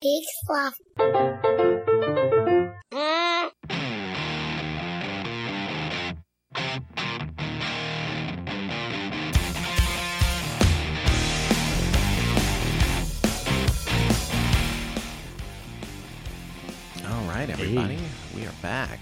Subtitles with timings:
[0.00, 0.74] Peak Sloth.
[17.06, 17.98] All right, everybody,
[18.34, 19.00] we are back.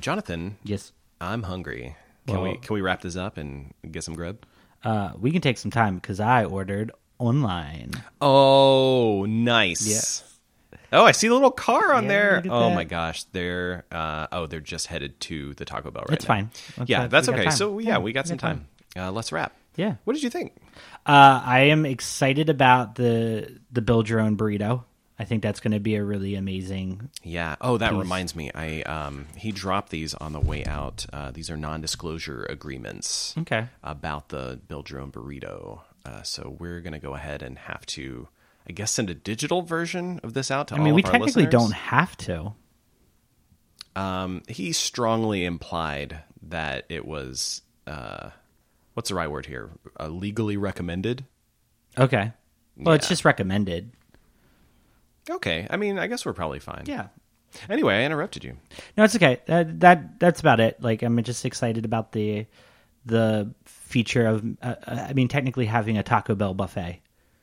[0.00, 0.92] Jonathan, Yes.
[1.20, 1.96] I'm hungry.
[2.28, 4.36] Can we can we wrap this up and get some grub?
[4.84, 7.92] Uh, we can take some time because I ordered online.
[8.20, 9.86] Oh, nice.
[9.86, 10.24] Yes.
[10.92, 12.42] Oh, I see the little car on Yeah, there.
[12.48, 12.74] Oh that.
[12.74, 16.34] my gosh, they're uh, oh they're just headed to the Taco Bell right It's now.
[16.34, 16.50] fine.
[16.86, 17.50] Yeah, that's we okay.
[17.50, 18.68] So yeah, we got some got time.
[18.96, 19.52] Uh, let's wrap.
[19.76, 19.96] Yeah.
[20.04, 20.56] What did you think?
[21.04, 24.84] Uh, I am excited about the the build your own burrito.
[25.20, 27.10] I think that's going to be a really amazing.
[27.24, 27.56] Yeah.
[27.60, 27.98] Oh, that Peace.
[27.98, 28.50] reminds me.
[28.54, 31.04] I um he dropped these on the way out.
[31.12, 33.66] Uh, these are non-disclosure agreements Okay.
[33.82, 35.80] about the build your own burrito.
[36.04, 38.28] Uh, so we're gonna go ahead and have to,
[38.68, 41.50] I guess, send a digital version of this out to I mean, we technically listeners.
[41.50, 42.54] don't have to.
[43.96, 48.30] Um, he strongly implied that it was uh,
[48.94, 49.70] what's the right word here?
[49.98, 51.24] Uh, legally recommended.
[51.98, 52.32] Okay.
[52.76, 53.90] Well, it's just recommended.
[55.30, 56.84] Okay, I mean, I guess we're probably fine.
[56.86, 57.08] Yeah.
[57.68, 58.56] Anyway, I interrupted you.
[58.96, 59.40] No, it's okay.
[59.46, 60.80] That that that's about it.
[60.82, 62.46] Like I'm just excited about the
[63.06, 63.52] the
[63.88, 64.44] feature of.
[64.62, 67.00] Uh, I mean, technically having a Taco Bell buffet.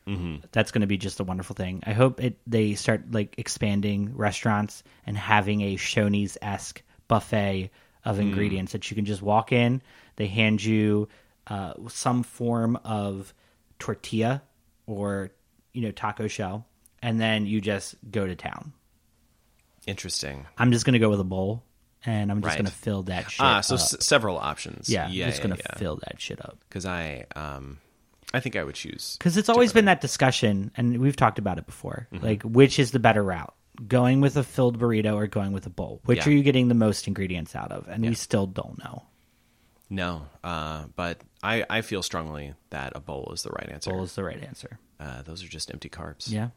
[0.07, 0.45] Mm-hmm.
[0.51, 1.81] That's going to be just a wonderful thing.
[1.85, 7.71] I hope it they start like expanding restaurants and having a Shoney's esque buffet
[8.03, 9.81] of ingredients that you can just walk in.
[10.15, 11.07] They hand you
[11.47, 13.33] uh, some form of
[13.79, 14.43] tortilla
[14.85, 15.31] or
[15.73, 16.67] you know taco shell,
[17.01, 18.73] and then you just go to town.
[19.87, 20.45] Interesting.
[20.55, 21.63] I'm just gonna go with a bowl,
[22.05, 22.57] and I'm just Right.
[22.57, 23.39] gonna fill that shit.
[23.41, 23.45] Up.
[23.45, 23.81] Ah, so up.
[23.81, 24.89] s- several options.
[24.89, 25.77] yeah, yeah, I'm just yeah, gonna yeah.
[25.77, 27.79] fill that shit up Because I, um,
[28.33, 29.15] I think I would choose.
[29.17, 32.07] because it's always been that discussion, and we've talked about it before.
[32.11, 32.25] Mm-hmm.
[32.25, 33.53] Like, which is the better route?
[33.87, 36.01] Going with a filled burrito or going with a bowl?
[36.05, 37.87] Which are you getting the most ingredients out of?
[37.89, 39.03] And we still don't know.
[39.89, 43.91] No, uh, but I, I feel strongly that a bowl is the right answer.
[43.91, 44.79] Bowl is the right answer.
[44.99, 46.29] Uh, those are just empty carbs.
[46.31, 46.49] Yeah.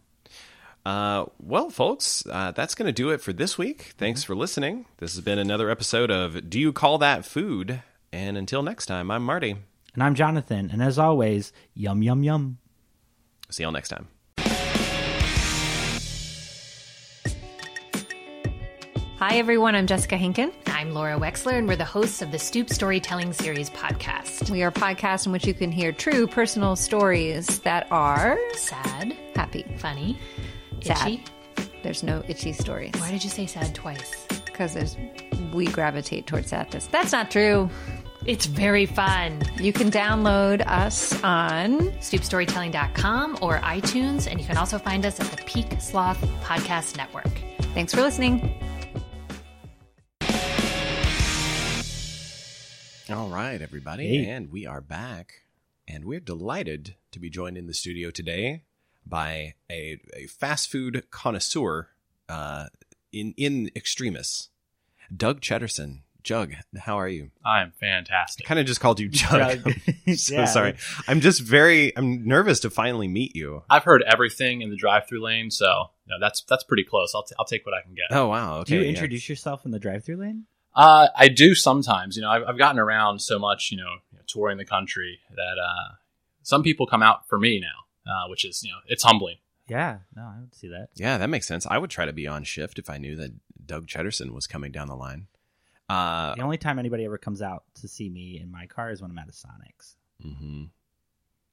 [0.88, 3.92] Uh, well, folks, uh, that's going to do it for this week.
[3.98, 4.86] Thanks for listening.
[4.96, 7.82] This has been another episode of Do You Call That Food?
[8.10, 9.54] And until next time, I'm Marty.
[9.92, 12.56] And I'm Jonathan, and as always, yum yum yum.
[13.50, 14.08] See y'all next time.
[19.18, 19.74] Hi, everyone.
[19.74, 20.54] I'm Jessica Henkin.
[20.68, 24.48] I'm Laura Wexler, and we're the hosts of the Stoop Storytelling Series podcast.
[24.48, 29.14] We are a podcast in which you can hear true personal stories that are Sad,
[29.34, 29.64] happy.
[29.78, 30.16] funny,
[30.84, 31.08] Sad.
[31.08, 31.24] itchy.
[31.82, 34.26] There's no itchy stories Why did you say sad twice?
[34.46, 34.96] because there's
[35.52, 36.86] we gravitate towards sadness.
[36.88, 37.70] That's not true.
[38.26, 39.40] It's very fun.
[39.58, 45.26] You can download us on StoopStorytelling.com or iTunes, and you can also find us at
[45.30, 47.30] the Peak Sloth Podcast Network.
[47.72, 48.52] Thanks for listening.
[53.10, 54.24] All right, everybody.
[54.24, 54.30] Hey.
[54.30, 55.32] And we are back.
[55.86, 58.64] And we're delighted to be joined in the studio today
[59.08, 61.88] by a, a fast food connoisseur
[62.28, 62.66] uh,
[63.12, 64.48] in, in extremis,
[65.14, 66.02] Doug Chedderson.
[66.24, 67.30] Jug, how are you?
[67.44, 68.44] I'm fantastic.
[68.44, 69.64] I kind of just called you Jug.
[69.64, 69.72] Jug.
[70.16, 70.44] So Yeah.
[70.46, 70.74] sorry.
[71.06, 73.62] I'm just very I'm nervous to finally meet you.
[73.70, 77.12] I've heard everything in the drive-through lane, so you know, that's that's pretty close.
[77.14, 78.14] I'll, t- I'll take what I can get.
[78.14, 78.58] Oh wow.
[78.58, 78.70] Okay.
[78.70, 78.88] Do you yeah.
[78.90, 80.44] introduce yourself in the drive-through lane?
[80.74, 82.16] Uh, I do sometimes.
[82.16, 85.94] You know, I've, I've gotten around so much, you know, touring the country that uh,
[86.42, 89.36] some people come out for me now, uh, which is you know, it's humbling.
[89.68, 89.98] Yeah.
[90.16, 90.88] No, I would see that.
[90.94, 91.66] Yeah, that makes sense.
[91.66, 93.32] I would try to be on shift if I knew that
[93.66, 95.26] Doug Chedderson was coming down the line.
[95.88, 99.02] Uh The only time anybody ever comes out to see me in my car is
[99.02, 99.96] when I'm at a Sonic's.
[100.24, 100.64] Mm-hmm.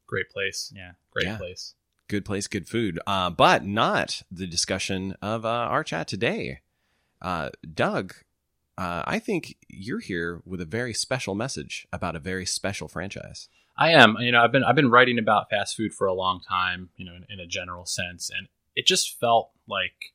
[0.08, 0.72] Great place.
[0.76, 0.92] Yeah.
[1.12, 1.38] Great Yeah.
[1.38, 1.74] place.
[2.08, 3.00] good place, good food.
[3.08, 6.60] Uh, but not the discussion of uh, our chat today.
[7.22, 8.14] Uh, Doug,
[8.78, 13.50] uh, I think you're here with a very special message about a very special franchise.
[13.78, 14.16] I am.
[14.20, 16.90] You know, I've been I've been writing about fast food for a long time.
[16.96, 20.14] You know, in, in a general sense, and it just felt like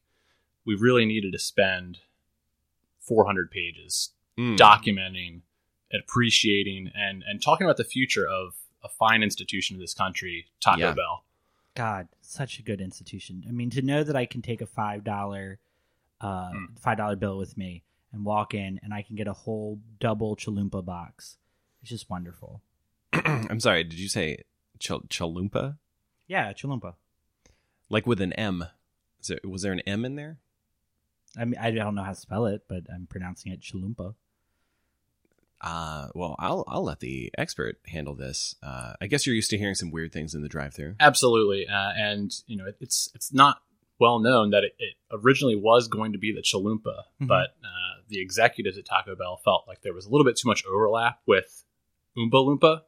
[0.64, 1.98] we really needed to spend
[3.00, 4.56] 400 pages Mm.
[4.56, 5.40] documenting,
[5.92, 10.78] appreciating, and and talking about the future of a fine institution of this country, Taco
[10.80, 10.92] Yeah.
[10.94, 11.24] Bell.
[11.74, 13.44] God, such a good institution.
[13.46, 15.58] I mean, to know that I can take a five dollar,
[16.20, 16.78] uh, Mm.
[16.78, 17.82] five dollar bill with me
[18.12, 21.36] and walk in, and I can get a whole double chalupa box.
[21.82, 22.62] It's just wonderful.
[23.50, 23.84] I'm sorry.
[23.84, 24.38] Did you say
[24.78, 25.76] Ch- Chalumpa?
[26.26, 26.94] Yeah, Chalumpa.
[27.88, 28.64] Like with an M?
[29.20, 30.38] Is there, was there an M in there?
[31.38, 34.14] I mean, I don't know how to spell it, but I'm pronouncing it Chalumpa.
[35.60, 38.54] Uh, well, I'll I'll let the expert handle this.
[38.62, 40.94] Uh, I guess you're used to hearing some weird things in the drive-through.
[40.98, 43.60] Absolutely, uh, and you know, it, it's it's not
[43.98, 47.26] well known that it, it originally was going to be the Chalupa, Mhm.
[47.28, 50.48] but uh, the executives at Taco Bell felt like there was a little bit too
[50.48, 51.62] much overlap with
[52.16, 52.80] Oompa Loompa,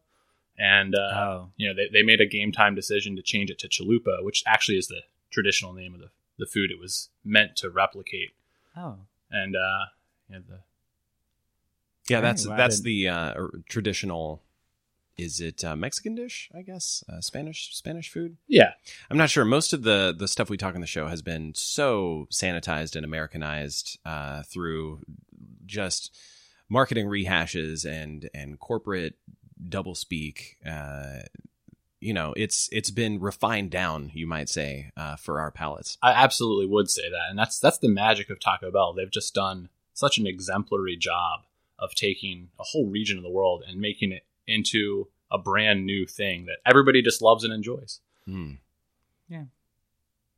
[0.59, 3.59] and uh, oh, you know they, they made a game time decision to change it
[3.61, 7.57] to Chalupa, which actually is the traditional name of the, the food it was meant
[7.57, 8.35] to replicate.
[8.77, 8.97] oh,
[9.31, 9.87] And uh,
[10.29, 10.61] you know, the
[12.09, 13.35] Yeah, that's Wow, that's the uh,
[13.69, 14.43] traditional.
[15.19, 16.51] Is it uh, Mexican dish?
[16.57, 18.39] I guess uh, Spanish Spanish food.
[18.49, 18.73] yeah,
[19.11, 19.45] I'm not sure.
[19.45, 23.05] Most of the the stuff we talk on the show has been so sanitized and
[23.05, 25.01] Americanized uh, through
[25.67, 26.17] just
[26.69, 29.15] marketing rehashes and and corporate
[29.69, 30.59] double speak.
[30.67, 31.21] Uh,
[32.01, 35.99] you know, it's it's been refined down, you might say, uh, for our palates.
[36.03, 38.93] I absolutely would say that, and that's that's the magic of Taco Bell.
[38.93, 41.41] They've just done such an exemplary job
[41.79, 46.07] of taking a whole region of the world and making it into a brand new
[46.07, 48.01] thing that everybody just loves and enjoys.
[48.29, 48.59] Mm.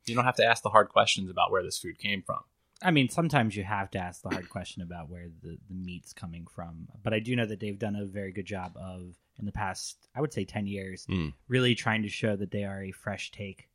[0.06, 2.40] You don't have to ask the hard questions about where this food came from.
[2.82, 6.12] I mean, sometimes you have to ask the hard question about where the, the meat's
[6.12, 6.88] coming from.
[7.02, 9.96] But I do know that they've done a very good job of, in the past,
[10.14, 11.32] I would say 10 years, Mm.
[11.48, 13.68] really trying to show that they are a fresh take.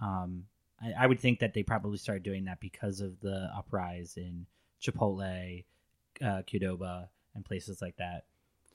[0.00, 0.44] Um,
[0.80, 4.46] I, I would think that they probably started doing that because of the uprise in
[4.82, 5.64] Chipotle,
[6.22, 8.24] uh, Qdoba, and places like that.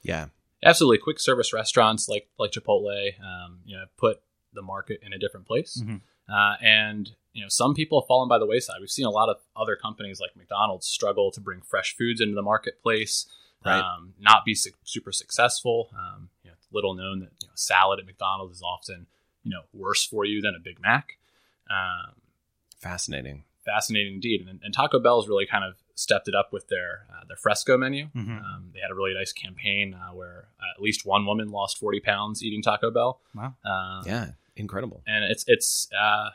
[0.02, 0.28] Yeah,
[0.62, 4.22] Absolutely, quick service restaurants like like Chipotle, um, you know, put
[4.54, 5.82] the market in a different place.
[5.82, 6.02] Mhm.
[6.32, 8.78] Uh, and you know, some people have fallen by the wayside.
[8.80, 12.36] We've seen a lot of other companies like McDonald's struggle to bring fresh foods into
[12.36, 13.26] the marketplace,
[13.66, 13.80] Right.
[13.80, 15.90] um, not be su- super successful.
[15.94, 19.08] Um, you know, it's little known that you know, salad at McDonald's is often
[19.44, 21.18] you know worse for you than a Big Mac.
[21.70, 22.14] Um,
[22.80, 23.44] fascinating.
[23.66, 24.46] fascinating indeed.
[24.48, 27.78] And, and Taco Bell's really kind of stepped it up with their uh, their fresco
[27.78, 28.08] menu.
[28.16, 28.42] Mhm.
[28.44, 32.00] Um, they had a really nice campaign uh, where at least one woman lost forty
[32.00, 33.20] pounds eating Taco Bell.
[33.36, 33.56] Wow.
[33.64, 35.02] Uh, Yeah, incredible.
[35.08, 36.30] and it's it's uh,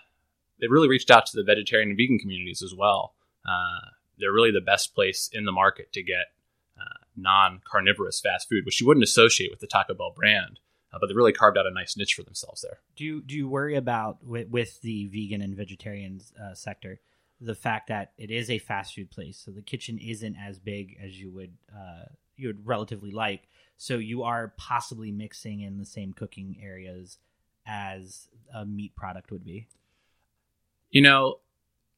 [0.60, 3.14] they really reached out to the vegetarian and vegan communities as well.
[3.46, 6.32] Uh, they're really the best place in the market to get
[6.78, 10.60] uh, non carnivorous fast food, which you wouldn't associate with the Taco Bell brand.
[10.92, 12.78] Uh, but they really carved out a nice niche for themselves there.
[12.96, 17.00] Do you do you worry about with, with the vegan and vegetarian uh, sector
[17.40, 20.96] the fact that it is a fast food place, so the kitchen isn't as big
[21.02, 22.04] as you would uh,
[22.36, 27.18] you would relatively like, so you are possibly mixing in the same cooking areas
[27.66, 29.66] as a meat product would be.
[30.90, 31.38] you know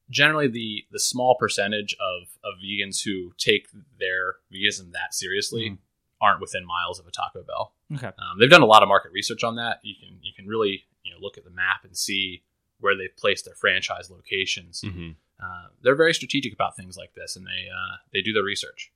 [0.09, 3.67] generally the the small percentage of of vegans who take
[3.99, 5.77] their veganism that seriously Mhm.
[6.21, 8.07] aren't within miles of a taco bell Okay.
[8.17, 10.85] um, they've done a lot of market research on that you can you can really
[11.03, 12.41] you know look at the map and see
[12.79, 15.11] where they've placed their franchise locations hmm
[15.41, 18.91] uh, they're very strategic about things like this and they uh, they do their research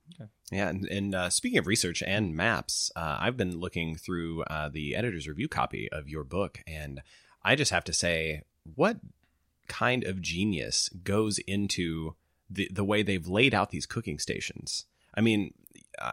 [0.51, 4.69] Yeah, and, and uh, speaking of research and maps, uh, I've been looking through uh,
[4.69, 7.01] the editor's review copy of your book, and
[7.43, 8.43] I just have to say,
[8.75, 8.97] what
[9.67, 12.15] kind of genius goes into
[12.49, 14.85] the the way they've laid out these cooking stations?
[15.15, 15.53] I mean,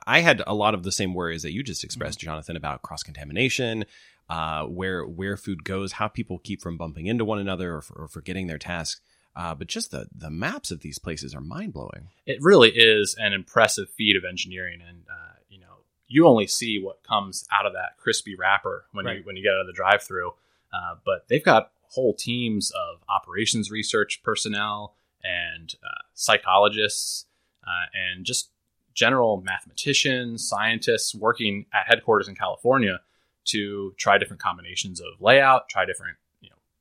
[0.06, 3.02] I had a lot of the same worries that you just expressed, Jonathan, about cross
[3.02, 3.84] contamination,
[4.28, 8.08] uh, where where food goes, how people keep from bumping into one another or, or
[8.08, 9.00] forgetting their tasks.
[9.38, 12.08] Uh, but just the the maps of these places are mind blowing.
[12.26, 15.76] it really is an impressive feat of engineering and uh, you know
[16.08, 19.52] you only see what comes out of that crispy wrapper when you when you get
[19.52, 20.30] out of the drive through
[20.72, 27.26] uh, but they've got whole teams of operations research personnel and uh, psychologists
[27.64, 28.50] uh, and just
[28.92, 33.00] general mathematicians scientists working at headquarters in california
[33.44, 36.16] to try different combinations of layout try different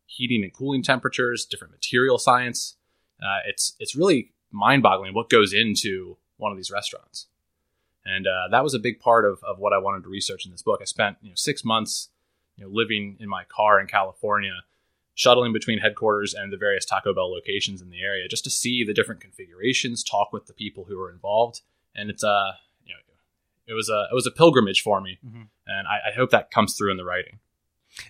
[0.08, 2.76] heating and cooling temperatures different material science.
[3.22, 7.28] Uh, it's it's really mind-boggling what goes into one of these restaurants.
[8.06, 10.52] And uh, that was a big part of, of what i wanted to research in
[10.52, 10.80] this book.
[10.82, 12.10] I spent you know six months
[12.56, 14.64] you know living in my car in california
[15.14, 18.84] shuttling between headquarters and the various taco bell locations in the area just to see
[18.84, 21.62] the different configurations talk with the people who were involved.
[21.96, 22.52] And it's uh
[22.86, 23.00] you know
[23.68, 25.18] it was a it was a pilgrimage for me.
[25.26, 25.48] Mhm.
[25.66, 27.40] and I, I hope that comes through in the writing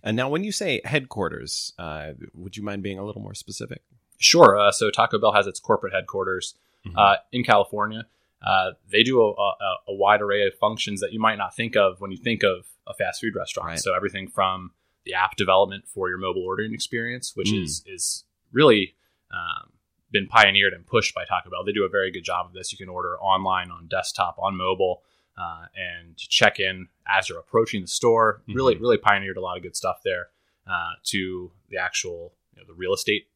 [0.03, 3.81] And now, when you say headquarters, uh, would you mind being a little more specific?
[4.19, 4.57] Sure.
[4.57, 6.93] Uh, so Taco Bell has its corporate headquarters Mhm.
[6.97, 8.05] uh, in California.
[8.41, 11.75] Uh, they do a, a, a wide array of functions that you might not think
[11.75, 13.67] of when you think of a fast food restaurant.
[13.69, 13.79] Right.
[13.79, 14.71] So everything from
[15.05, 17.63] the app development for your mobile ordering experience, which Mm.
[17.63, 18.95] is is really
[19.31, 19.73] um,
[20.11, 21.63] been pioneered and pushed by Taco Bell.
[21.65, 22.71] They do a very good job of this.
[22.71, 25.03] You can order online, on desktop, on mobile,
[25.37, 28.41] uh, and check in as you're approaching the store.
[28.47, 28.81] Really, Mhm.
[28.81, 30.29] really pioneered a lot of good stuff there.
[30.65, 33.27] Uh, to the actual, you know, the real estate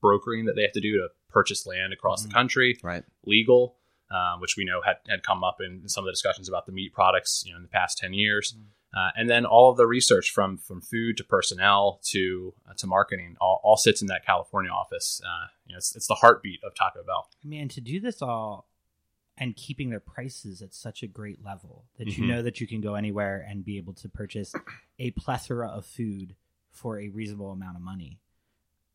[0.00, 2.28] brokering that they have to do to purchase land across Mm-hmm.
[2.30, 3.04] the country, Right.
[3.24, 3.76] legal.
[4.12, 6.72] uh, which we know had, had come up in some of the discussions about the
[6.72, 8.56] meat products, you know, in the past ten years.
[8.92, 12.88] Uh, and then all of the research from from food to personnel to uh, to
[12.88, 15.20] marketing all, all sits in that California office.
[15.24, 17.28] Uh, you know, it's, it's the heartbeat of Taco Bell.
[17.44, 18.66] Man, to do this all
[19.40, 22.18] and keeping their prices at such a great level that Mhm.
[22.18, 24.54] you know that you can go anywhere and be able to purchase
[24.98, 26.36] a plethora of food
[26.70, 28.20] for a reasonable amount of money,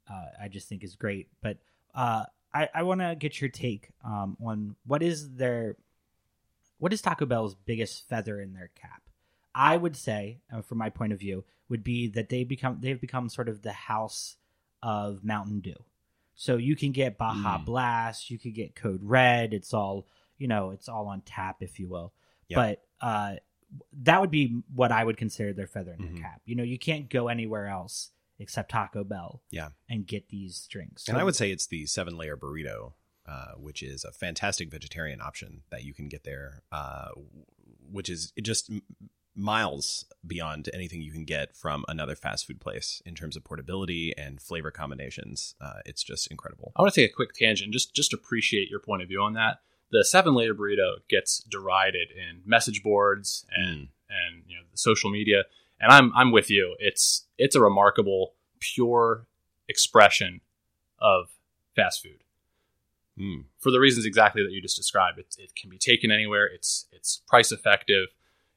[0.07, 1.29] uh, I just think is great.
[1.41, 1.57] But
[1.93, 5.75] uh, I, I want to get your take um, on what is their
[6.77, 9.01] what is Taco Bell's biggest feather in their cap?
[9.53, 12.99] I would say, uh, from my point of view, would be that they become they've
[13.01, 14.37] become sort of the house
[14.83, 15.83] of Mountain Dew.
[16.35, 17.65] So you can get Baja Mm.
[17.65, 19.53] Blast, you could get Code Red.
[19.53, 20.05] It's all
[20.37, 22.13] you know, it's all on tap, if you will.
[22.49, 22.57] Yeah.
[22.57, 23.35] But uh,
[24.03, 26.13] that would be what I would consider their feather in Mhm.
[26.13, 26.41] their cap.
[26.45, 29.69] You know, you can't go anywhere else except Taco Bell Yeah.
[29.89, 31.07] and get these drinks.
[31.07, 32.93] And I would say it's the seven layer burrito,
[33.25, 37.09] uh, which is a fantastic vegetarian option that you can get there, uh,
[37.89, 38.69] which is just
[39.37, 44.15] miles beyond anything you can get from another fast food place in terms of portability
[44.17, 45.55] and flavor combinations.
[45.59, 46.71] Uh, it's just incredible.
[46.75, 49.33] I want to take a quick tangent, just just appreciate your point of view on
[49.33, 49.59] that.
[49.95, 55.09] The seven layer burrito gets derided in message boards and and you know the social
[55.09, 55.43] media,
[55.79, 56.75] and I'm I'm with you.
[56.79, 59.25] It's it's a remarkable pure
[59.69, 60.41] expression
[60.99, 61.29] of
[61.75, 62.21] fast food
[63.17, 63.45] Mm.
[63.59, 65.17] for the reasons exactly that you just described.
[65.19, 66.45] It, it can be taken anywhere.
[66.45, 68.07] It's it's price effective.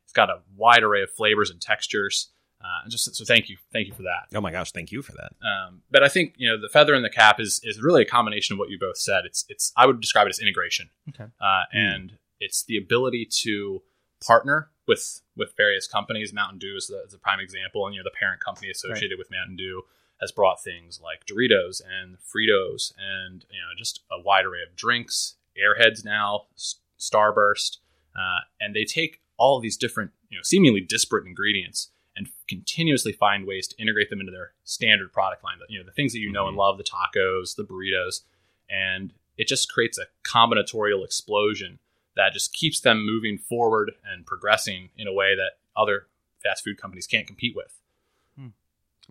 [0.03, 2.31] It's got a wide array of flavors and textures.
[2.61, 4.27] Uh, and just so thank you, thank you for that.
[4.35, 5.33] Oh my gosh, thank you for that.
[5.47, 8.07] Um, but I think you know the feather in the cap is is really a
[8.07, 9.25] combination of what you both said.
[9.25, 11.27] It's it's I would describe it as integration, Okay.
[11.41, 13.83] uh, and it's the ability to
[14.27, 16.33] partner with with various companies.
[16.33, 19.19] Mountain Dew is the, is a prime example, and you know the parent company associated
[19.19, 19.83] with Mountain Dew
[20.21, 24.75] has brought things like Doritos and Fritos, and you know just a wide array of
[24.75, 27.77] drinks, Airheads now, S- Starburst,
[28.17, 33.13] uh, and they take all of these different you know seemingly disparate ingredients and continuously
[33.13, 35.57] find ways to integrate them into their standard product line.
[35.69, 38.23] You know, the things that you know and love, the tacos, the burritos,
[38.69, 41.79] and it just creates a combinatorial explosion
[42.17, 46.09] that just keeps them moving forward and progressing in a way that other
[46.43, 47.79] fast food companies can't compete with.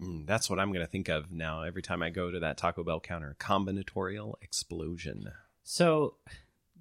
[0.02, 2.58] Mm, that's what I'm going to think of now every time I go to that
[2.58, 3.36] Taco Bell counter.
[3.40, 5.32] Combinatorial explosion.
[5.64, 6.16] So,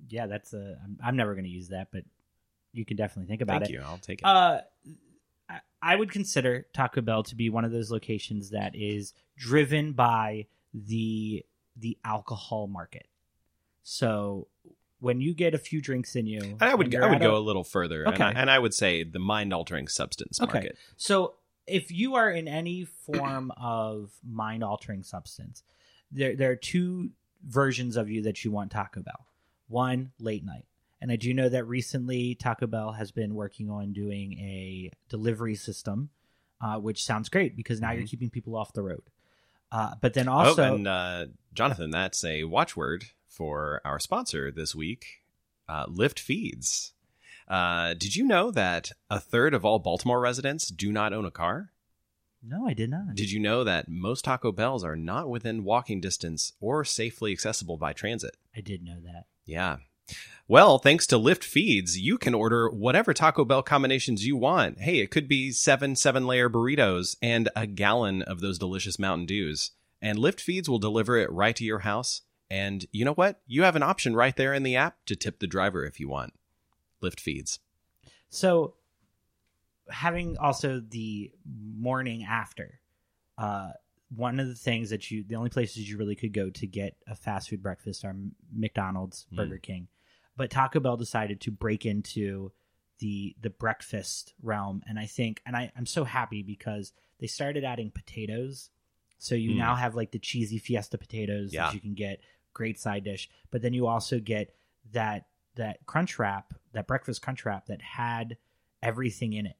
[0.08, 0.78] yeah, that's a.
[0.84, 2.04] I'm, I'm never going to use that, but
[2.72, 3.74] you can definitely think about Thank it.
[3.74, 3.82] you.
[3.82, 4.24] I'll take it.
[4.26, 4.60] Uh,
[5.82, 10.46] I- would consider Taco Bell to be one of those locations that is driven by
[10.74, 11.44] the
[11.76, 13.06] the alcohol market.
[13.82, 14.48] So
[14.98, 17.38] when you get a few drinks in you, And I would I would go a-
[17.38, 18.40] a little further, and, I, Okay.
[18.40, 20.52] and I would say the mind altering substance Okay.
[20.54, 20.78] market.
[20.96, 21.34] So
[21.66, 25.62] if you are in any form of mind altering substance,
[26.10, 27.10] there there are two
[27.44, 29.26] versions of you that you want Taco Bell.
[29.68, 30.64] One, late night.
[31.06, 35.54] And I do know that recently Taco Bell has been working on doing a delivery
[35.54, 36.10] system,
[36.60, 39.04] uh, which sounds great because now you're keeping people off the road.
[39.70, 44.74] Uh, but then also, oh, and uh, Jonathan, that's a watchword for our sponsor this
[44.74, 45.22] week,
[45.68, 46.92] uh, Lyft Feeds.
[47.46, 51.30] Uh, did you know that a third of all Baltimore residents do not own a
[51.30, 51.70] car?
[52.42, 53.14] no, I did not.
[53.14, 57.76] Did you know that most Taco Bells are not within walking distance or safely accessible
[57.76, 58.36] by transit?
[58.56, 59.26] I did know that.
[59.44, 59.76] Yeah.
[60.48, 64.80] Well, thanks to Lyft Feeds, you can order whatever Taco Bell combinations you want.
[64.80, 69.26] Hey, it could be seven seven layer burritos and a gallon of those delicious Mountain
[69.26, 69.72] Dews.
[70.00, 72.22] And Lyft Feeds will deliver it right to your house.
[72.48, 73.40] And you know what?
[73.48, 76.08] You have an option right there in the app to tip the driver if you
[76.08, 76.32] want.
[77.02, 77.58] Lyft Feeds.
[78.28, 78.74] So,
[79.90, 81.32] having also the
[81.76, 82.78] morning after,
[83.36, 83.70] uh,
[84.14, 86.96] one of the things that you, the only places you really could go to get
[87.08, 88.14] a fast food breakfast are
[88.52, 89.36] McDonald's, Mm.
[89.36, 89.88] Burger King,
[90.36, 92.52] but Taco Bell decided to break into
[92.98, 97.64] the the breakfast realm, and I think, and I, I'm so happy because they started
[97.64, 98.70] adding potatoes,
[99.18, 99.56] so you Mm.
[99.56, 101.64] now have like the cheesy Fiesta potatoes Yeah.
[101.66, 102.20] that you can get,
[102.54, 104.54] great side dish, but then you also get
[104.92, 105.26] that
[105.56, 108.36] that crunch wrap, that breakfast crunch wrap that had
[108.82, 109.56] everything in it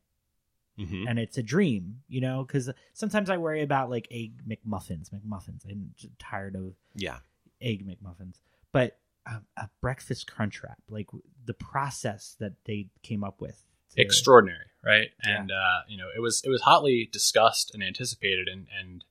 [0.79, 1.07] Mm-hmm.
[1.09, 5.65] and it's a dream, you know, because sometimes I worry about like egg McMuffins, McMuffins.
[5.67, 7.21] I'm tired of Yeah.
[7.63, 8.41] egg McMuffins,
[8.73, 11.09] but a, a breakfast crunch wrap, like
[11.45, 13.63] the process that they came up with,
[13.95, 15.09] to- extraordinary, right?
[15.25, 15.41] Yeah.
[15.41, 19.05] And uh, you know, it was it was hotly discussed and anticipated, and and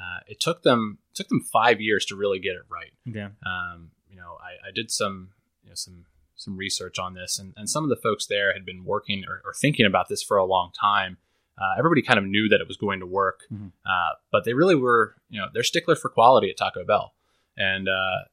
[0.00, 2.92] uh, it took them took them five years to really get it right.
[3.04, 5.30] Yeah, Um, you know, I, I did some
[5.62, 6.06] you know some
[6.38, 9.40] some research on this, and, and some of the folks there had been working or,
[9.44, 11.16] or thinking about this for a long time.
[11.58, 13.72] Uh, everybody kind of knew that it was going to work, Mhm.
[13.86, 17.14] uh, but they really were, you know, they're stickler for quality at Taco Bell,
[17.56, 18.24] and uh,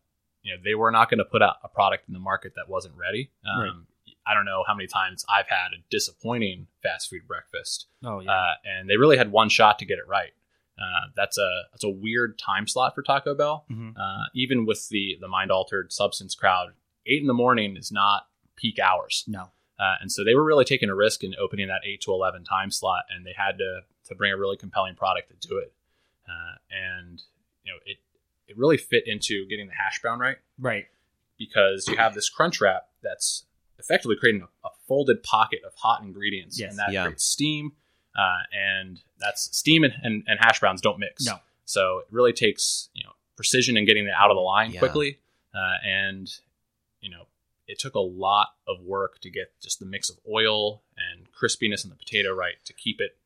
[0.43, 2.69] you know they were not going to put out a product in the market that
[2.69, 3.31] wasn't ready.
[3.45, 3.71] Um, Right.
[4.25, 8.53] I don't know how many times I've had a disappointing fast food breakfast, Oh uh,
[8.63, 10.31] and they really had one shot to get it right.
[10.79, 13.65] Uh, that's a that's a weird time slot for Taco Bell.
[13.69, 13.95] Mhm.
[13.97, 16.73] Uh, even with the the mind altered substance crowd,
[17.05, 19.23] eight in the morning is not peak hours.
[19.27, 19.51] no.
[19.79, 22.43] Uh, and so they were really taking a risk in opening that 8 to 11
[22.45, 25.73] time slot and they had to to bring a really compelling product to do it
[26.29, 27.23] uh, and
[27.65, 27.97] you know it
[28.47, 30.85] it really fit into getting the hash brown right Right.
[31.37, 33.45] because you have this crunch wrap that's
[33.79, 36.71] effectively creating a, a folded pocket of hot ingredients Yes.
[36.71, 37.03] and that Yeah.
[37.05, 37.73] creates steam
[38.17, 41.39] uh, and that's steam and, and, and hash browns don't mix No.
[41.65, 44.79] so it really takes you know precision in getting it out of the line Yeah.
[44.79, 45.19] quickly
[45.55, 46.29] uh, and
[47.01, 47.27] you know
[47.67, 51.83] it took a lot of work to get just the mix of oil and crispiness
[51.83, 53.22] in the potato right to keep it you know,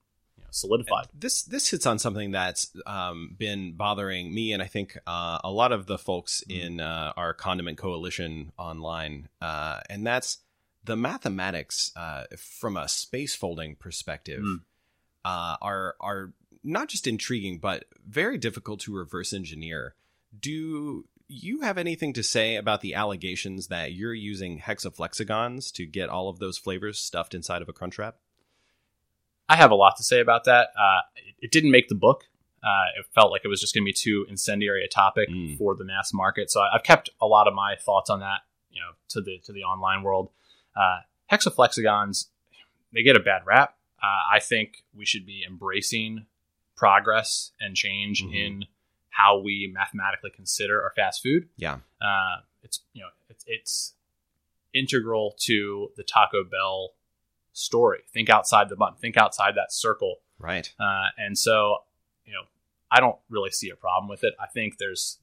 [0.58, 1.08] solidified.
[1.14, 5.52] This this hits on something that's um, been bothering me, and I think uh, a
[5.52, 10.40] lot of the folks in uh, our condiment coalition online, uh, and that's
[10.84, 14.62] the mathematics uh, from a space folding perspective Mm.
[15.26, 16.34] uh, are are
[16.64, 19.96] not just intriguing but very difficult to reverse engineer.
[20.38, 26.10] Do you have anything to say about the allegations that you're using hexaflexagons to get
[26.10, 28.16] all of those flavors stuffed inside of a crunch wrap?
[29.50, 30.70] I have a lot to say about that.
[30.78, 32.26] Uh, it, it didn't make the book.
[32.64, 35.58] Uh, it felt like it was just going to be too incendiary a topic Mm.
[35.58, 36.52] for the mass market.
[36.52, 39.38] So I, I've kept a lot of my thoughts on that, you know, to the
[39.46, 40.30] to the online world.
[40.76, 41.00] Uh,
[41.32, 42.28] hexaflexagons,
[42.94, 43.76] they get a bad rap.
[44.02, 46.26] Uh, I think we should be embracing
[46.76, 48.36] progress and change Mhm.
[48.36, 48.66] in
[49.10, 51.48] how we mathematically consider our fast food.
[51.58, 51.80] Yeah.
[52.02, 53.94] uh, it's you know it's, it's
[54.74, 56.94] integral to the Taco Bell
[57.58, 58.00] story.
[58.14, 58.98] Think outside the button.
[59.00, 60.18] Think outside that circle.
[60.40, 60.72] Right.
[60.80, 61.84] Uh, and so
[62.26, 62.44] you know
[62.92, 64.34] I don't really see a problem with it.
[64.40, 65.18] I think there's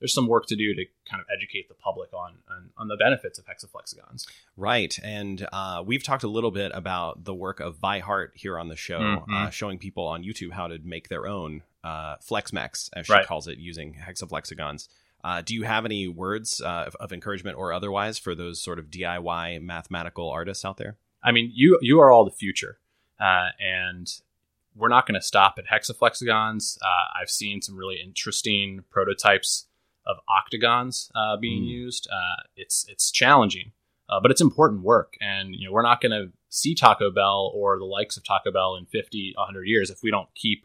[0.00, 2.96] there's some work to do to kind of educate the public on on, on the
[2.96, 4.26] benefits of hexaflexagons.
[4.56, 4.96] Right.
[5.02, 8.68] And uh, we've talked a little bit about the work of Vi Hart here on
[8.68, 9.32] the show, Mhm.
[9.46, 13.26] uh, showing people on YouTube how to make their own uh, FlexMax, as she Right.
[13.26, 14.88] calls it, using hexaflexagons.
[15.24, 18.78] Uh, do you have any words uh, of, of encouragement or otherwise for those sort
[18.78, 20.96] of DIY mathematical artists out there?
[21.22, 22.78] I mean, you you are all the future,
[23.20, 24.06] uh, and
[24.74, 26.78] we're not going to stop at hexaflexagons.
[26.82, 29.66] Uh, I've seen some really interesting prototypes
[30.06, 31.68] of octagons uh, being Mm.
[31.68, 32.08] used.
[32.10, 33.72] Uh, it's it's challenging,
[34.08, 37.50] uh, but it's important work, and you know we're not going to see Taco Bell
[37.54, 40.64] or the likes of Taco Bell in 50, 100 years if we don't keep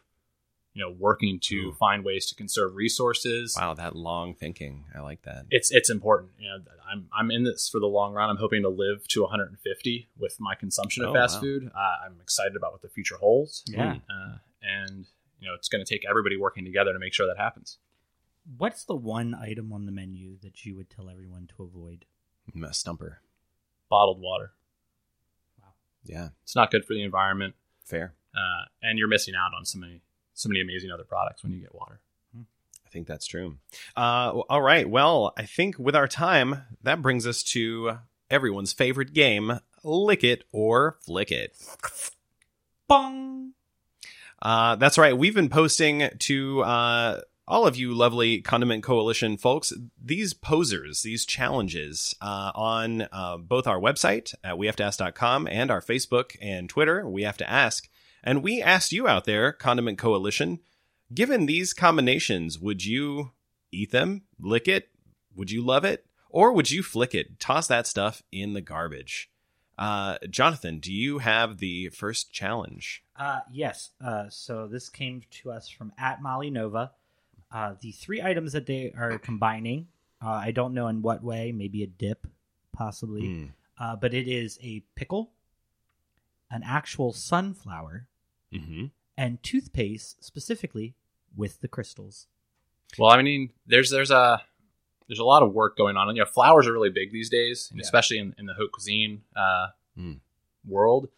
[0.73, 1.73] you know working to Ooh.
[1.73, 4.85] find ways to conserve resources Wow, that long thinking.
[4.95, 5.45] I like that.
[5.51, 6.31] it's it's important.
[6.39, 6.57] You know,
[6.91, 8.29] I'm I'm in this for the long run.
[8.29, 11.41] I'm hoping to live to 150 with my consumption of Oh, fast wow.
[11.41, 11.71] food.
[11.75, 13.63] Uh, I'm excited about what the future holds.
[13.67, 13.97] Yeah.
[14.09, 15.05] uh, and
[15.39, 17.77] you know, it's going to take everybody working together to make sure that happens.
[18.57, 22.05] What's the one item on the menu that you would tell everyone to avoid?
[22.61, 23.19] A stumper.
[23.89, 24.51] Bottled water.
[25.61, 25.67] Wow
[26.03, 27.55] yeah, It's not good for the environment,
[27.85, 28.13] fair.
[28.35, 30.01] uh, and you're missing out on so many
[30.33, 31.99] so many amazing other products when you get water.
[32.37, 33.57] I think that's true.
[33.97, 34.87] Uh, all right.
[34.87, 37.97] Well, I think with our time, that brings us to
[38.29, 41.55] everyone's favorite game Lick It or Flick It.
[42.87, 43.53] Bong.
[44.41, 45.17] Uh, that's right.
[45.17, 51.25] We've been posting to uh, all of you lovely Condiment Coalition folks these posers, these
[51.25, 57.23] challenges uh, on uh, both our website at wehavetoask.com and our Facebook and Twitter, We
[57.23, 57.89] Have to Ask.
[58.23, 60.59] And we asked you out there, Condiment Coalition,
[61.13, 63.31] given these combinations, would you
[63.71, 64.89] eat them, lick it?
[65.35, 66.05] Would you love it?
[66.29, 69.29] Or would you flick it, toss that stuff in the garbage?
[69.77, 73.03] Uh, Jonathan, do you have the first challenge?
[73.17, 73.91] Uh, yes.
[74.03, 76.91] Uh, so this came to us from at Molly Nova.
[77.51, 79.87] Uh, the three items that they are combining,
[80.23, 82.25] uh, I don't know in what way, maybe a dip,
[82.71, 83.45] possibly, Hmm.
[83.79, 85.31] uh, but it is a pickle,
[86.49, 88.07] an actual sunflower,
[88.53, 88.85] Mm-hmm.
[89.17, 90.95] and toothpaste specifically
[91.35, 92.27] with the crystals.
[92.97, 94.41] Well, I mean, there's there's a
[95.07, 96.07] there's a lot of work going on.
[96.07, 97.83] And, you know, flowers are really big these days, and Yeah.
[97.83, 100.19] especially in, in the haute cuisine uh, Mm.
[100.65, 101.09] world.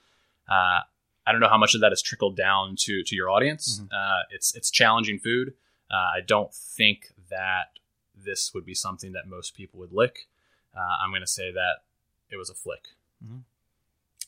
[0.49, 0.81] Uh,
[1.27, 3.81] I don't know how much of that has trickled down to to your audience.
[3.91, 5.53] Uh, it's it's challenging food.
[5.89, 7.79] Uh, I don't think that
[8.15, 10.27] this would be something that most people would lick.
[10.75, 11.83] Uh, I'm going to say that
[12.29, 12.87] it was a flick.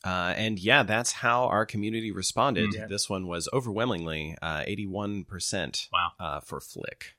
[0.04, 2.70] Uh, and yeah, that's how our community responded.
[2.70, 2.76] Mm.
[2.76, 2.86] Yeah.
[2.88, 6.12] This one was overwhelmingly uh, 81% Wow.
[6.20, 7.16] uh, for Flick.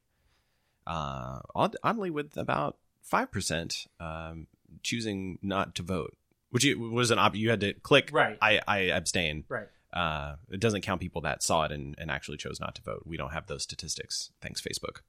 [0.87, 2.77] Uh, odd, oddly, with about
[3.11, 4.47] 5% um,
[4.83, 6.17] choosing not to vote,
[6.51, 7.35] which you, was an op.
[7.35, 8.39] You had to click, Right.
[8.41, 9.45] I, I abstain.
[9.49, 9.69] Right.
[9.93, 13.03] Uh, it doesn't count people that saw it and, and actually chose not to vote.
[13.07, 14.31] We don't have those statistics.
[14.41, 15.01] Thanks, Facebook.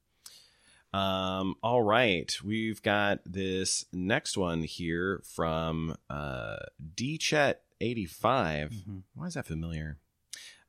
[0.92, 6.56] Um, all right, we've got this next one here from uh,
[6.96, 7.56] Dchet85.
[7.80, 9.02] Mhm.
[9.14, 9.98] Why is that familiar?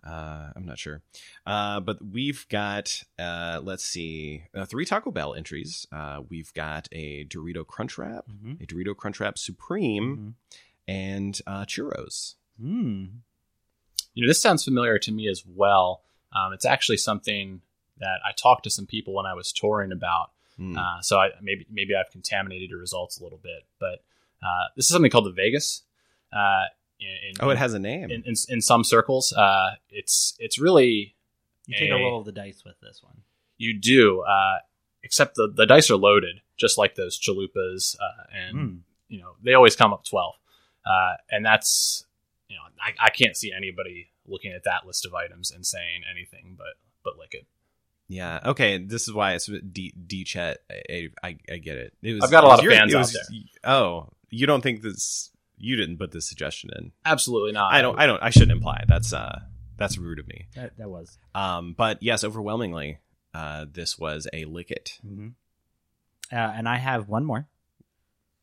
[0.06, 1.02] Uh, I'm not sure.
[1.46, 5.86] Uh, but we've got, uh, let's see, uh, three Taco Bell entries.
[5.92, 8.62] Uh, we've got a Dorito Crunch Wrap, Mhm.
[8.62, 10.34] a Dorito Crunch Wrap Supreme, Mhm.
[10.88, 12.36] and uh, churros.
[12.62, 13.20] Mm.
[14.14, 16.04] You know, this sounds familiar to me as well.
[16.32, 17.62] Um, it's actually something
[18.00, 20.32] that I talked to some people when I was touring about.
[20.60, 20.78] Mm.
[20.78, 24.04] Uh, so I, maybe maybe I've contaminated your results a little bit, but
[24.44, 25.84] uh, this is something called the Vegas.
[26.34, 26.64] Uh,
[27.00, 28.12] in, in, oh, it has a name.
[28.12, 29.34] in, in, in some circles.
[29.34, 31.16] Uh, it's it's really
[31.68, 33.22] You take a A- roll of the dice with this one.
[33.58, 34.58] you do, uh,
[35.04, 38.80] except the the dice are loaded, just like those chalupas, uh, and Mm.
[39.08, 40.36] you know they always come up twelve,
[40.86, 42.06] uh, and that's
[42.50, 46.02] you know I, I can't see anybody looking at that list of items and saying
[46.10, 47.48] anything but but like it.
[48.12, 48.39] Yeah.
[48.45, 48.78] Okay.
[48.78, 50.58] This is why it's D D Chet.
[50.69, 51.93] I, I, I get it.
[52.02, 53.12] it was, I've got a lot was of your- fans it out
[53.63, 53.71] there.
[53.74, 55.32] Oh, you don't think this?
[55.58, 56.91] You didn't put this suggestion in.
[57.06, 57.71] Absolutely not.
[57.74, 57.97] I don't.
[57.97, 58.21] I don't.
[58.21, 58.84] I shouldn't imply.
[58.88, 59.39] That's uh.
[59.78, 60.47] That's rude of me.
[60.56, 61.17] That, that was.
[61.34, 61.74] Um.
[61.78, 63.00] But yes, overwhelmingly,
[63.34, 64.97] uh, this was a lick it.
[65.02, 65.30] hmm
[66.32, 67.47] Uh, and I have one more.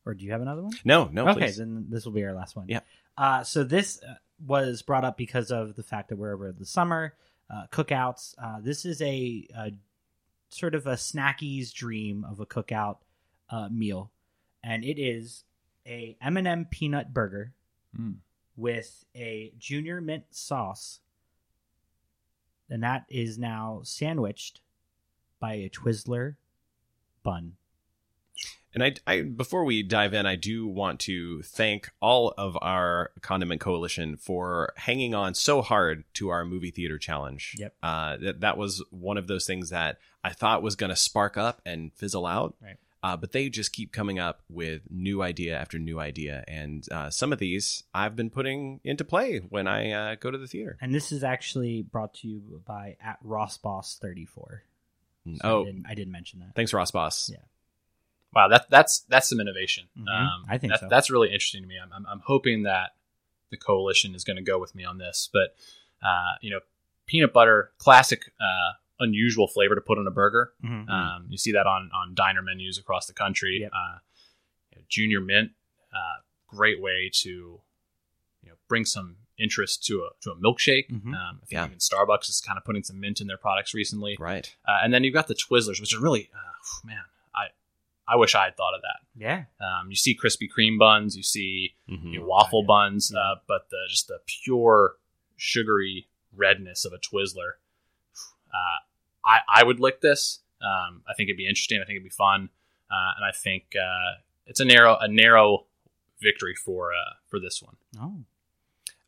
[0.05, 0.71] Or do you have another one?
[0.83, 1.09] No.
[1.11, 1.27] No.
[1.29, 1.57] okay, Please.
[1.57, 2.65] then this will be our last one.
[2.67, 2.79] Yeah.
[3.17, 6.65] Uh, so this uh, was brought up because of the fact that we're over the
[6.65, 7.13] summer
[7.49, 8.35] uh, cookouts.
[8.41, 9.71] Uh, this is a, a
[10.49, 12.97] sort of a snackies dream of a cookout
[13.49, 14.11] uh, meal,
[14.63, 15.43] and it is
[15.87, 17.53] a M&M peanut burger
[17.99, 18.17] Mm.
[18.55, 20.99] with a junior mint sauce,
[22.69, 24.61] and that is now sandwiched
[25.39, 26.35] by a Twizzler
[27.23, 27.53] bun.
[28.73, 33.11] And I, I, before we dive in, I do want to thank all of our
[33.21, 37.55] condiment coalition for hanging on so hard to our movie theater challenge.
[37.57, 37.73] Yep.
[37.81, 41.35] Uh, that, that was one of those things that I thought was going to spark
[41.37, 42.55] up and fizzle out.
[42.61, 42.77] Right.
[43.01, 47.09] Uh, but they just keep coming up with new idea after new idea, and uh,
[47.09, 50.77] some of these I've been putting into play when I uh, go to the theater.
[50.81, 54.63] And this is actually brought to you by at Ross Boss thirty four.
[55.45, 56.55] oh, I didn't, I didn't mention that.
[56.55, 57.29] thanks, Ross Boss.
[57.31, 57.37] Yeah.
[58.33, 59.85] Wow, that that's that's some innovation.
[59.97, 60.07] Mhm.
[60.07, 60.87] Um, I think that, so.
[60.89, 61.75] that's really interesting to me.
[61.81, 62.91] I'm, I'm, I'm hoping that
[63.49, 65.29] the coalition is going to go with me on this.
[65.33, 65.55] But
[66.03, 66.59] uh, you know,
[67.07, 70.53] peanut butter, classic, uh, unusual flavor to put on a burger.
[70.63, 70.89] Mhm.
[70.89, 73.59] Um, you see that on on diner menus across the country.
[73.61, 73.71] Yep.
[73.73, 73.97] Uh,
[74.71, 75.51] you know, junior mint,
[75.91, 80.89] uh, great way to you know bring some interest to a to a milkshake.
[80.91, 81.15] Mhm.
[81.15, 81.65] Um, I think Yeah.
[81.65, 84.17] even Starbucks is kind of putting some mint in their products recently.
[84.19, 84.55] Right.
[84.67, 87.03] Uh, and then you've got the Twizzlers, which are really, uh, man,
[88.09, 88.99] I I wish I had thought of that.
[89.15, 89.43] Yeah.
[89.61, 92.13] Um, you see Krispy Kreme buns, you see Mhm.
[92.13, 92.67] you know, waffle yeah.
[92.67, 94.95] buns, uh, but the just the pure
[95.37, 97.53] sugary redness of a Twizzler.
[98.51, 98.79] Uh,
[99.25, 100.39] I I would lick this.
[100.61, 101.79] Um, I think it'd be interesting.
[101.81, 102.49] I think it'd be fun,
[102.91, 105.65] uh, and I think uh, it's a narrow a narrow
[106.21, 107.75] victory for uh, for this one.
[107.99, 108.23] Oh.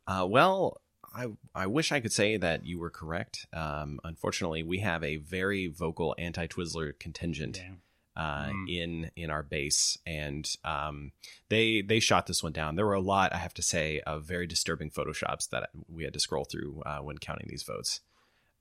[0.06, 0.80] Uh, well,
[1.14, 3.46] I I wish I could say that you were correct.
[3.52, 7.74] Um, unfortunately, we have a very vocal anti Twizzler contingent Yeah.
[8.16, 8.68] Uh, Mm.
[8.68, 11.12] in in our base, and um,
[11.48, 12.76] they they shot this one down.
[12.76, 16.12] There were a lot, I have to say, of very disturbing photoshops that we had
[16.14, 18.00] to scroll through uh, when counting these votes.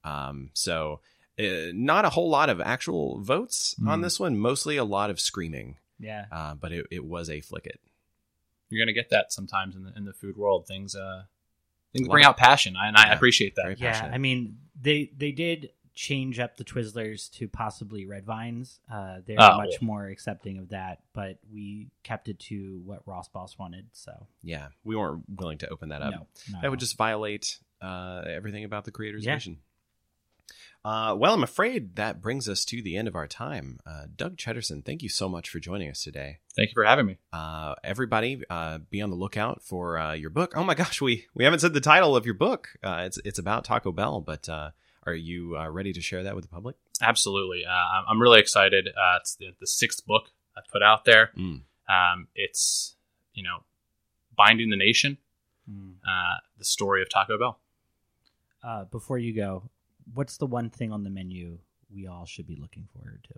[0.04, 1.02] Um, so.
[1.40, 4.04] Uh, not a whole lot of actual votes on Mm.
[4.04, 4.38] this one.
[4.38, 6.26] Mostly a lot of screaming, Yeah.
[6.30, 7.80] uh, but it, it was a flick it.
[8.70, 10.68] You're gonna get that sometimes in the in the food world.
[10.68, 11.24] Things uh
[11.94, 13.16] things bring out passion, I, and I Yeah.
[13.16, 13.64] appreciate that.
[13.64, 13.92] Very Yeah.
[13.94, 14.14] passionate.
[14.14, 18.80] I mean, they they did change up the Twizzlers to possibly red vines.
[18.92, 19.58] Uh, they're Oh.
[19.58, 23.88] much more accepting of that, but we kept it to what Ross Boss wanted.
[23.92, 26.14] So Yeah, we weren't willing to open that up.
[26.14, 29.34] no, that would just violate uh, everything about the creator's Yeah.
[29.36, 29.58] vision.
[30.84, 33.80] Uh, well, I'm afraid that brings us to the end of our time.
[33.86, 36.40] Uh, Doug Chedderson, thank you so much for joining us today.
[36.56, 37.18] Thank you for having me.
[37.32, 40.54] Uh, everybody, uh, be on the lookout for uh, your book.
[40.56, 42.70] Oh my gosh, we we haven't said the title of your book.
[42.84, 44.72] Uh, it's it's about Taco Bell, but uh,
[45.06, 46.76] are you uh, ready to share that with the public?
[47.02, 48.88] Absolutely, uh, I'm- I'm really excited.
[48.90, 51.32] Uh, it's the, the sixth book I put out there.
[51.38, 51.62] Mm.
[51.90, 52.96] Um, it's
[53.34, 53.64] you know,
[54.36, 55.18] binding the nation.
[55.70, 55.94] Mm.
[56.08, 57.60] Uh, the story of Taco Bell.
[58.64, 59.70] Uh, before you go,
[60.14, 61.58] what's the one thing on the menu
[61.94, 63.34] we all should be looking forward to?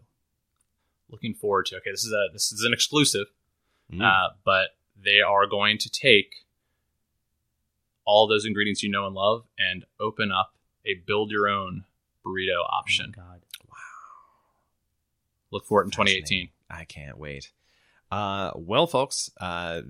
[1.09, 1.77] Looking forward to.
[1.77, 3.27] Okay, this is a this is an exclusive,
[3.91, 4.01] Mm.
[4.01, 4.69] uh, but
[5.01, 6.45] they are going to take
[8.05, 10.53] all those ingredients you know and love and open up
[10.85, 11.85] a build your own
[12.25, 13.13] burrito Oh option.
[13.15, 13.41] my God.
[13.67, 13.75] Wow.
[15.51, 16.49] Look for it in 2018.
[16.69, 17.51] I can't wait.
[18.11, 19.81] Uh, well, folks, uh,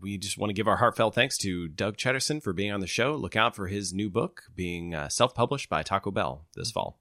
[0.00, 2.86] we just want to give our heartfelt thanks to Doug Chedderson for being on the
[2.86, 3.14] show.
[3.14, 6.98] Look out for his new book being uh, self published by Taco Bell this fall.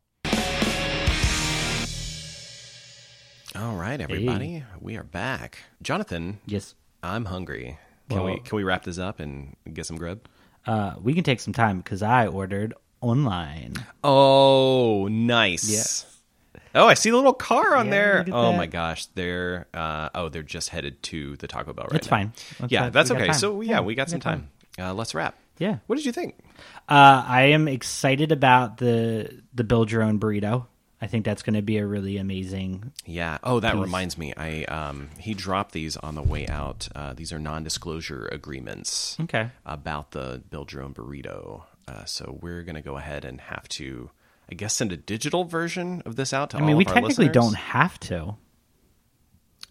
[3.56, 5.60] All right, everybody, we are back.
[5.82, 6.76] Jonathan, Yes.
[7.02, 7.78] I'm hungry.
[8.10, 10.28] Can Well- we can we wrap this up and get some grub?
[10.66, 12.74] Uh, we can take some time because I ordered
[13.10, 13.74] online.
[14.04, 16.06] Oh, nice.
[16.74, 18.26] Oh, I see the little car on Yeah, there.
[18.32, 18.58] Oh that.
[18.58, 22.18] my gosh, they're uh, oh they're just headed to the Taco Bell right It's now.
[22.18, 22.34] fine.
[22.68, 23.32] Yeah, that's we okay.
[23.32, 24.50] So yeah, we got some got time.
[24.78, 25.36] Uh, let's wrap.
[25.58, 25.78] Yeah.
[25.88, 26.36] What did you think?
[26.90, 30.66] Uh, I am excited about the the build your own burrito.
[31.02, 32.92] I think that's going to be a really amazing.
[33.06, 33.38] Yeah.
[33.44, 33.82] Oh, that Piece.
[33.82, 34.34] reminds me.
[34.36, 36.90] I um he dropped these on the way out.
[36.94, 39.50] Uh, these are non-disclosure agreements Okay.
[39.66, 41.64] about the build your own burrito.
[41.88, 44.10] Uh, so we're gonna go ahead and have to,
[44.52, 46.86] I guess, send a digital version of this out to all our I mean, we
[46.86, 48.36] technically don't have to.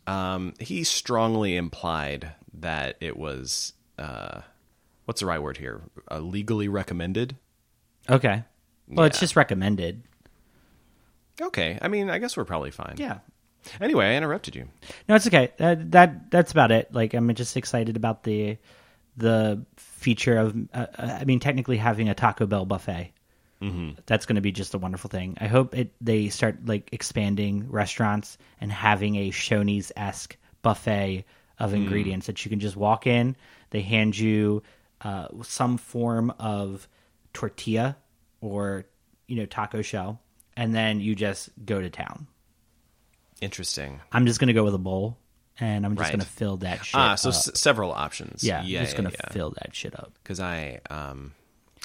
[0.06, 4.42] Um, he strongly implied that it was uh,
[5.04, 5.82] what's the right word here?
[6.10, 7.36] Uh, legally recommended.
[8.08, 8.44] Okay.
[8.86, 10.02] Well, it's just recommended.
[11.40, 11.78] Okay.
[11.80, 12.94] I mean, I guess we're probably fine.
[12.98, 13.18] Yeah.
[13.80, 14.68] Anyway, I interrupted you.
[15.08, 15.52] No, it's okay.
[15.56, 16.92] That that that's about it.
[16.92, 18.58] Like I'm just excited about the
[19.16, 19.64] the
[20.04, 20.54] feature of.
[20.72, 23.12] Uh, I mean, technically having a Taco Bell buffet.
[23.62, 24.00] Mm-hmm.
[24.04, 25.38] That's going to be just a wonderful thing.
[25.40, 31.24] I hope it they start like expanding restaurants and having a Shoney's esque buffet
[31.58, 33.36] of ingredients that you can just walk in.
[33.70, 34.62] They hand you
[35.00, 36.86] uh, some form of
[37.32, 37.96] tortilla
[38.40, 38.84] or
[39.26, 40.20] you know taco shell,
[40.56, 42.26] and then you just go to town.
[43.40, 44.00] Interesting.
[44.12, 45.16] I'm just gonna go with a bowl,
[45.60, 46.12] and I'm just Right.
[46.12, 46.94] gonna fill that shit.
[46.96, 47.34] Ah, so up.
[47.34, 48.42] s- several options.
[48.44, 49.32] yeah, yeah, I'm just gonna yeah.
[49.32, 51.32] fill that shit up Because I, um,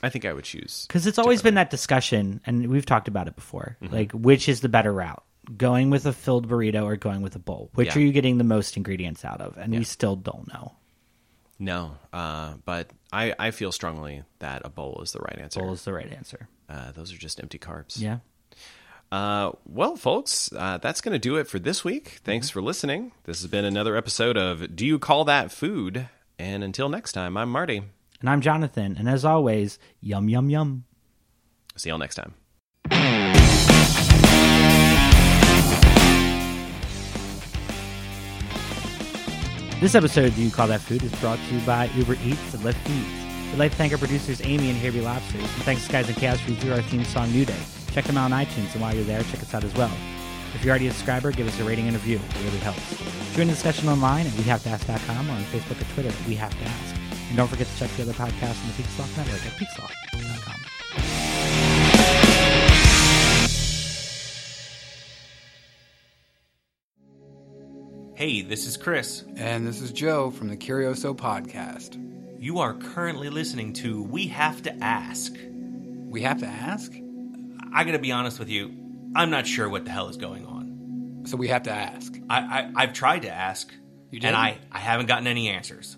[0.02, 0.86] I think I would choose.
[0.88, 3.78] because it's always been that discussion, and we've talked about it before.
[3.82, 3.94] Mm-hmm.
[3.94, 5.24] Like, which is the better route?
[5.58, 7.70] Going with a filled burrito or going with a bowl?
[7.74, 7.96] Which Yeah.
[7.98, 9.58] are you getting the most ingredients out of?
[9.58, 10.74] And we still don't know.
[11.62, 15.60] No, uh, but I, I feel strongly that a bowl is the right answer.
[15.60, 16.48] Bowl is the right answer.
[16.70, 18.00] Uh, those are just empty carbs.
[18.00, 18.20] Yeah.
[19.12, 22.20] Uh, well, folks, uh, that's going to do it for this week.
[22.24, 23.12] Thanks for listening.
[23.24, 26.08] This has been another episode of Do You Call That Food?
[26.38, 27.82] And until next time, I'm Marty.
[28.22, 30.84] And I'm Jonathan, and as always, yum yum yum.
[31.76, 32.34] See y'all next time.
[39.80, 42.54] This episode of Do You Call That Food is brought to you by Uber Eats
[42.54, 43.52] and Lyft Feeds.
[43.52, 46.18] We'd like to thank our producers Amy and Harvey Lobsters, and thanks to Guys and
[46.18, 47.58] Chaos for our theme song New Day.
[47.92, 49.92] Check them out on iTunes, and while you're there, check us out as well.
[50.56, 52.18] If you're already a subscriber, give us a rating and a review.
[52.18, 52.98] It really helps.
[53.36, 56.66] Join the discussion online at WeHaveToAsk.com or on Facebook or Twitter at We Have to
[56.66, 56.96] Ask.
[57.30, 60.56] And don't forget to check the other podcasts on the Peak Sloth Network at peaksloth.com.
[68.16, 69.24] Hey, this is Chris.
[69.38, 71.98] And this is Joe from the Curioso Podcast.
[72.40, 75.34] You are currently listening to We Have to Ask.
[76.10, 76.92] We have to ask?
[77.74, 78.74] I gotta be honest with you,
[79.16, 81.24] I'm not sure what the hell is going on.
[81.26, 82.14] So we have to ask.
[82.30, 83.72] I, I, I've tried to ask,
[84.12, 84.28] You did?
[84.28, 85.98] and I, I haven't gotten any answers.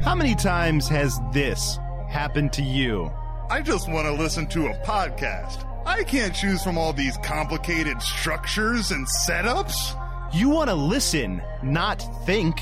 [0.00, 3.10] How many times has this happened to you?
[3.48, 5.64] I just want to listen to a podcast.
[5.86, 9.94] I can't choose from all these complicated structures and setups.
[10.34, 12.60] You want to listen, not think.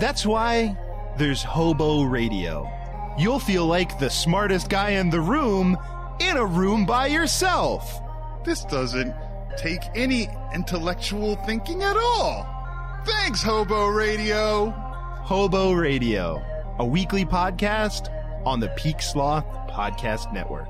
[0.00, 0.76] That's why
[1.16, 2.68] there's Hobo Radio.
[3.18, 5.78] You'll feel like the smartest guy in the room
[6.20, 8.00] in a room by yourself.
[8.44, 9.14] This doesn't
[9.56, 12.46] take any intellectual thinking at all.
[13.04, 14.70] Thanks, Hobo Radio.
[15.24, 16.42] Hobo Radio,
[16.78, 18.08] a weekly podcast
[18.44, 20.68] on the Peak Sloth Podcast Network.